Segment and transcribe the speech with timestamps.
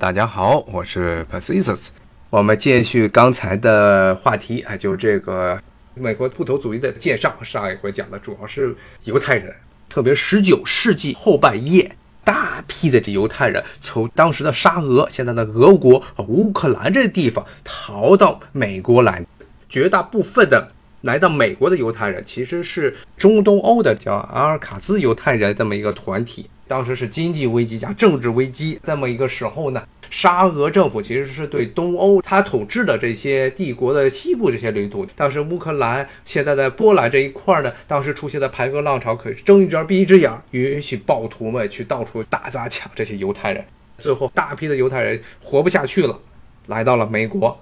[0.00, 1.86] 大家好，我是 Pacisus。
[2.28, 5.58] 我们继续刚才的话题，啊，就这个
[5.94, 7.32] 美国布头主义的介绍。
[7.42, 9.54] 上一回讲的主要是犹太人，
[9.88, 19.24] 特别十九世纪后半叶，大批的这犹太人从当时的沙俄，现在的俄国、乌克兰这地方逃到美国来。
[19.68, 20.72] 绝大部分的
[21.02, 26.50] 来到美国的犹太人，其实是中东欧的叫阿尔卡兹犹太人这么一个团体。
[26.66, 43.64] 当时是经济危机加政治危机这么一个时候呢，沙俄政府其实是对东欧他统治的这些帝国的西部这些领土，当时乌克兰现在的波兰这一块呢，当时出现的排戈浪潮可是睁一只眼闭一只眼，允许暴徒们去到处打砸抢这些犹太人，
[43.98, 46.18] 最后大批的犹太人活不下去了，
[46.66, 47.60] 来到了美国，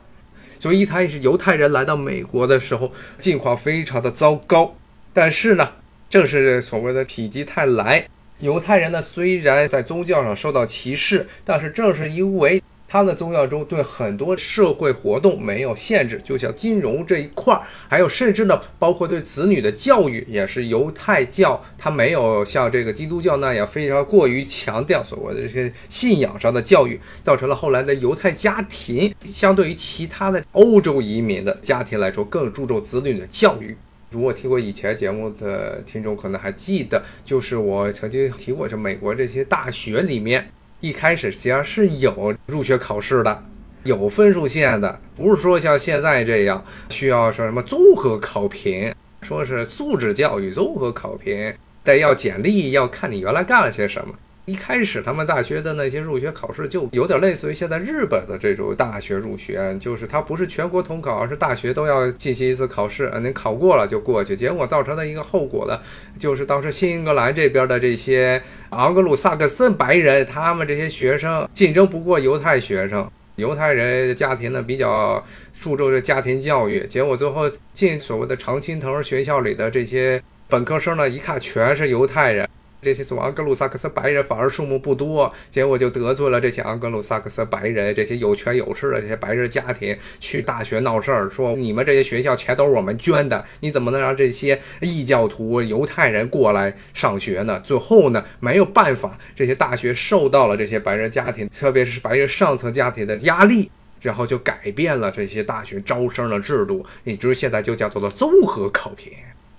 [0.61, 4.77] 所以一开始犹太人来到美国的时候，境况非常的糟糕，
[5.13, 5.69] 但是呢，
[6.09, 8.07] 正是所谓的否极泰来。
[8.43, 33.77] 犹太人呢，虽然在宗教上受到歧视，但是正是因为他们的宗教中对很多社会活动没有限制，就像金融这一块儿，还有甚至呢，包括对子女的教育，也是犹太教，它没有像这个基督教那样非常过于强调所谓的这些信仰上的教育，造成了后来的犹太家庭相对于其他的欧洲移民的家庭来说，更注重子女的教育。
[34.13, 40.47] 如果听过以前节目的听众可能还记得，就是我曾经提过，就美国这些大学里面
[40.81, 43.43] 一开始实际上是有入学考试的，
[43.85, 54.15] 有分数线的，不是说像现在这样需要说什么综合考评，说是素质教育综合考评，得要简历，要看你原来干了些什么。
[54.45, 64.35] 一开始他们大学的那些入学考试就有点类似于现在日本的这种大学入学，就是它不是全国统考，而是大学都要进行一次考试，您考过了就过去。
[64.35, 65.79] 结果造成的一个后果呢，
[66.19, 75.25] 就是当时新英格兰这边的这些昂格鲁萨克森白人，他们这些学生竞争不过犹太学生，犹太人家庭呢比较
[75.61, 82.49] 注重这家庭教育，结果最后进所谓的常青藤学校里的这些本科生呢，一看全是犹太人。
[82.83, 97.61] 这些所谓昂格鲁萨克斯白人反而数目不多，结果就得罪了这些昂格鲁萨克斯白人，这些有权有势的这些白人家庭去大学闹事儿，说你们这些学校钱都是我们捐的，你怎么能让这些异教徒犹太人过来上学呢？
[97.61, 103.71] 最后呢，没有办法，这些大学受到了这些白人家庭，特别是白人上层家庭的压力，
[104.01, 109.13] 然后就改变了这些大学招生的制度，也就是现在就叫做了综合考评，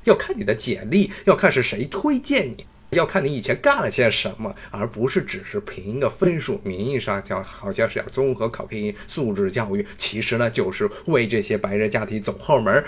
[0.03, 2.65] 要看你的简历，要看是谁推荐你。
[2.93, 6.59] 要看你以前干了些什么，而不是只是凭一个分数。
[6.63, 12.83] 名义上叫好像是要综合考评素质教育，其实呢就是为这些白人家庭走后门，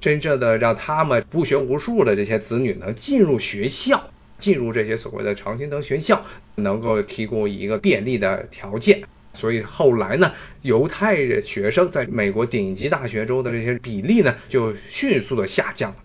[0.00, 4.02] 真正的让他们不学无术的这些子女能进入学校，
[4.38, 6.24] 进入这些所谓的常青藤学校，
[6.56, 9.02] 能够提供一个便利的条件。
[9.32, 10.32] 所以后来呢，
[10.62, 15.96] 犹太学生在美国顶级大学中的这些比例呢，就迅速的下降了。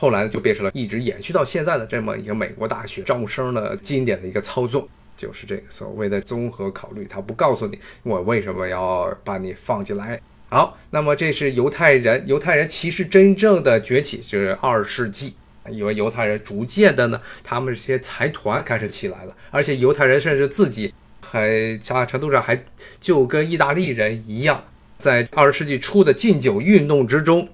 [0.00, 10.18] 后来呢就变成了一直延续到现在的这么一个美国大学招生的经典的一个操作，就是这个所谓的综合考虑，他不告诉你我为什么要把你放进来。
[10.48, 15.34] 好，那么这是犹太人，犹太人其实真正的崛起是二世纪，
[15.70, 22.58] 因为犹太人逐渐的呢，他们这些财团开始起来了，而且犹太人甚至自己还很大程度上还
[22.98, 24.64] 就跟意大利人一样，
[24.98, 27.46] 在二十世纪初的禁酒运动之中，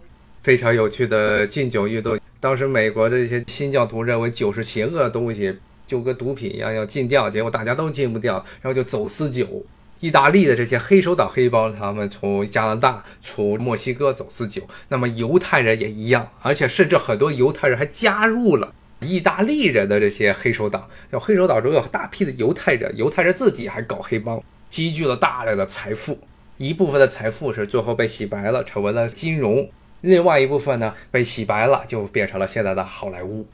[0.43, 2.19] 非常有趣的禁酒运动。
[2.39, 9.65] 当时美国的这些新教徒认为酒是邪恶的东西，就跟毒品一样要禁掉，结果大家都禁不掉，然后就走私酒。
[9.99, 14.63] 意大利的这些黑手党黑帮，他们从加拿大、从墨西哥走私酒。
[14.89, 20.87] 那么犹太人也一样，而且甚至很多犹太人还加入了意大利人的这些黑手党。
[21.11, 24.39] 叫黑手党中有大批的犹太人，犹太人自己还搞黑帮，
[24.69, 26.19] 积聚了大量的财富。
[26.59, 29.67] 一部分的财富是最后被洗白了，成为了金融。
[30.07, 33.45] 另外一部分呢，被洗白了，就变成了现在的好莱坞。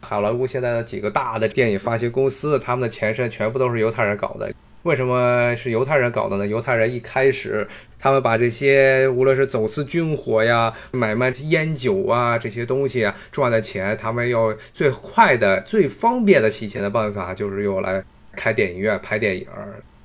[0.00, 4.50] 好莱坞现在的几个大的电影发行公司，他们的前身全部都是犹太人搞的。
[4.84, 6.46] 为什么是犹太人搞的呢？
[6.46, 7.68] 犹太人一开始，
[7.98, 18.02] 他们把这些无论是走私军火呀、买卖烟酒啊这些东西啊赚的钱，他们要最快的、最方便的洗钱的办法，就是用来
[18.32, 19.46] 开电影院拍电影。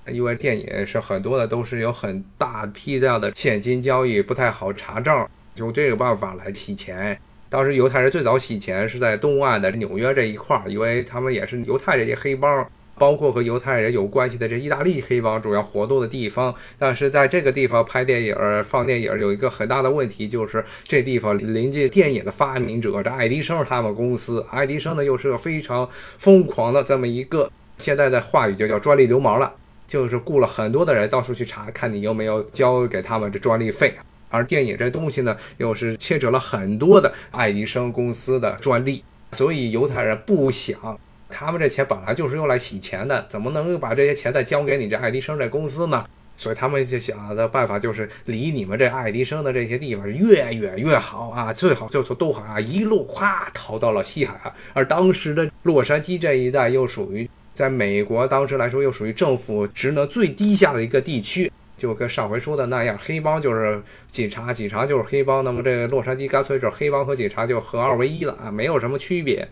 [0.08, 5.30] 因为电影是很多的都是有很大批量的现金交易，不太好查账。
[5.56, 7.20] 用这个办法来洗钱。
[7.50, 12.68] 当时犹太人最早洗钱是在东岸的纽约这一块儿，因为他们也是犹太这些黑帮，
[12.98, 16.54] 包括和犹太人有关系的这意大利黑帮主要活动的地方。
[16.80, 24.44] 但是在这个地方拍电影、放电影有一个很大的问题，就是这地方临近电影的发明者，这爱迪生他们公司。
[24.50, 29.54] 爱迪生呢又是个非常疯狂的这么一个，现在的话语就叫专利流氓了。
[29.88, 33.94] 就是雇了很多的人到处去查，看你有没有交给他们这专利费。
[34.34, 39.04] 而电影这东西呢，又是牵扯了很多的爱迪生公司的专利，
[39.34, 41.00] 所以犹太人不想，
[41.30, 46.04] 他们这钱本来就是用来洗钱的，怎么能把这些钱再交给你这爱迪生这公司呢？
[46.36, 54.52] 所以他们就想的办法就是离你们这爱迪生的这些地方越远越好啊，最好就从东海啊一路哗逃到了西海岸。
[54.74, 61.52] 而当时的洛杉矶这一带又属于在美国当时来说又属于政府职能最低下的一个地区。
[61.84, 65.44] 就跟上回说的那样，黑帮就是警察，警察就是黑帮。
[65.44, 69.46] 那么这个洛杉矶干脆是黑帮和警察就合二为一了啊，没有什么区别。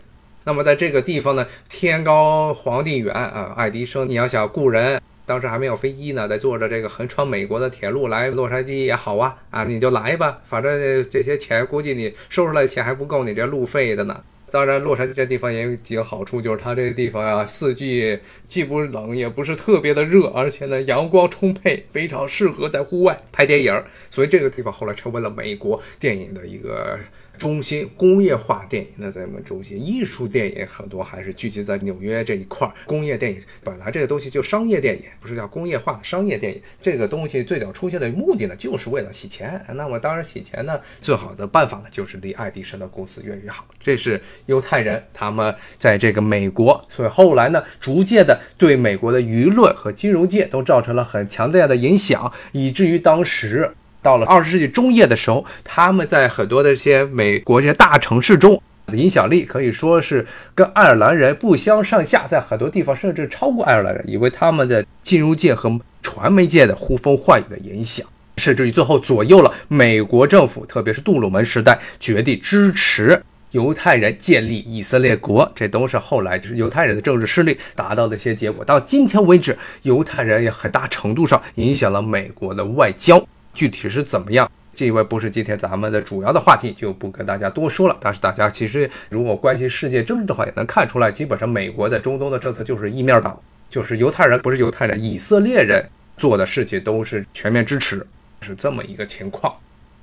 [0.44, 14.18] 那么在这个地方呢，天高皇帝远啊，爱迪生，你要想雇人，当时还没有飞机呢，在坐着这个横穿美国的铁路来洛杉矶也好啊啊，你就来吧，反正这些钱估计你收出来钱还不够你这路费的呢。
[14.52, 23.82] 当然，洛杉矶这地方也有几个好处，就是它这个地方啊，四季既不冷，也不是特别的热，而且呢，阳光充沛，非常适合在户外拍电影。
[24.10, 26.98] 所以这个地方后来成为了美国电影的一个。
[27.38, 32.72] 中心工业化电影的咱们中心，艺术电影很多还是聚集在纽约这一块儿。
[32.86, 36.60] 工业电影本来这个东西就商业电影，不是叫工业化商业电影。
[36.80, 39.60] 这个东西最早出现的目的呢，就是为了洗钱。
[39.74, 43.66] 那么当然洗钱呢，最好的办法呢，就是离爱迪生的公司越越好。
[43.80, 53.74] 这是犹太人他们在这个美国，所以后来呢，逐渐的对美国的舆论和金融界都造成了很强大的影响，以至于当时。
[54.02, 68.04] 到了二十世纪中叶的时候，他们在很多的这些美国这些大城市中的影响力可以说是跟爱尔兰人不相上下，在很多地方甚至超过爱尔兰人，因为他们的金融界和传媒界的呼风唤雨的影响，
[68.38, 73.22] 甚至于最后左右了美国政府，特别是杜鲁门时代决定支持
[73.52, 78.64] 犹太人建立以色列国，这都是后来就是犹太人的政治势力达到的一些结果。
[78.64, 83.24] 到今天为止，犹太人也很大程度上影响了美国的外交。
[83.54, 84.50] 具体是怎么样？
[84.74, 87.96] 这一位不是今天咱们的主要的话题，就不跟大家多说了。
[88.00, 93.38] 但是大家其实如果关心世界政治的话，也能看出来，基本上美国在中东的政策就是一面倒，
[93.68, 95.84] 就是犹太人不是犹太人，以色列人
[96.16, 98.06] 做的事情都是全面支持，
[98.40, 99.54] 是这么一个情况。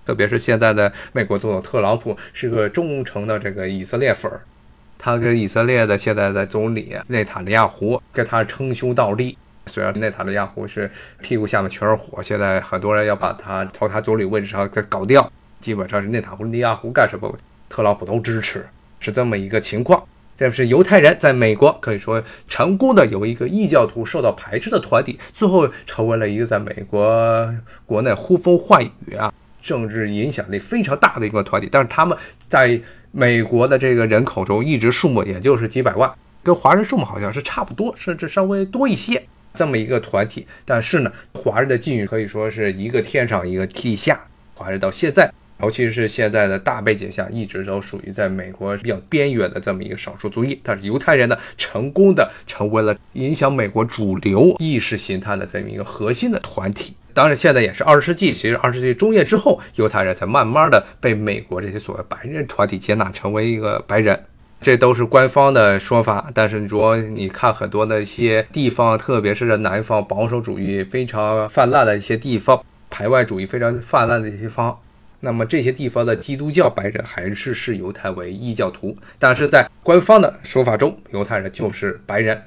[0.06, 4.42] 特别是现在的美国总统特朗普是个忠诚的这个以色列粉儿，
[5.00, 9.36] 他跟以色列的现在的总理内塔尼亚胡跟他称兄道弟。
[9.68, 10.90] 虽然内塔尼亚胡是
[11.22, 17.38] 屁股下面全是火，现在很多人要把他从他总理位置上给搞掉，基本上是内塔尼亚胡干什么，
[17.70, 18.68] 特朗普都支持，
[19.00, 20.04] 是这么一个情况。
[20.36, 27.54] 这是犹太人在美国可以说成功的由一个异教徒受到排斥的团体，最后成为了一个在美国
[27.86, 31.68] 国内呼风唤雨啊，政治影响力非常大的一个团体。
[31.70, 32.18] 但是他们
[32.48, 32.80] 在
[33.12, 36.10] 美国的这个人口中一直数目也就是几百万，
[36.42, 39.22] 跟华人数目好像是差不多，甚至稍微多一些。
[39.54, 44.20] 这么一个团体，但是呢，华人的境遇可以说是一个天上一个地下。
[44.54, 45.32] 华人到现在，
[45.62, 50.60] 尤其是现在的大背景下，一直都属于在美国比较边缘的这么一个少数族裔。
[50.64, 56.94] 但是犹太人呢，成功的成为了影响美国主流意识形态的这么一个核心的团体。
[57.14, 64.24] 当然，现在也是二十世纪，其实二十世纪中叶之后，犹太人才慢慢的被美国这些所谓白人团体接纳，成为一个白人。
[64.62, 74.78] 这都是官方的说法，但是如果你看很多的一些地方，特别是南方保守主义非常泛滥的一些地方，排外主义非常泛滥的一些地方，
[75.22, 82.42] 那么这些地方的基督教白人还是视犹太为异教徒，但是在官方的说法中，犹太人就是白人。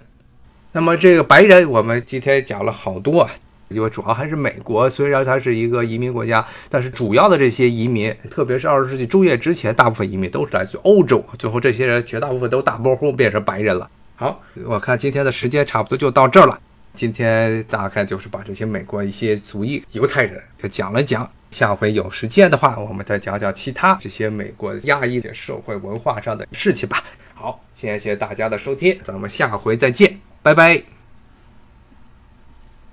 [0.73, 3.31] 那么这个白人，我们今天讲了好多啊。
[3.73, 11.25] 因为主要还是美国，虽然它是一个移民国家，但是主要的这些移民，特别是二十世纪中叶之前，大部分移民都是来自欧洲。
[11.39, 13.89] 最后这些人绝大部分都大波呼变成白人了。
[14.15, 16.59] 好，我看今天的时间差不多就到这儿了。
[16.95, 21.29] 今天大概就是把这些美国一些族裔犹太人就讲了讲。
[21.51, 27.05] 下回有时间的话，我们再讲讲其他这些美国压抑的社会文化上的事情吧。
[27.35, 31.02] 好，谢谢大家的收听，咱们下回再见，拜拜。